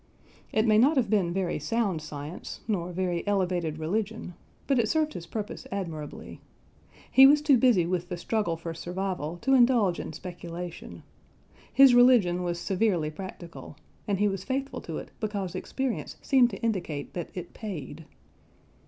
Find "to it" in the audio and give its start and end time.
14.81-15.11